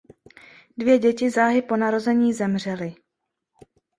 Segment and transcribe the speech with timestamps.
[0.77, 2.95] Dvě děti záhy po narození zemřely.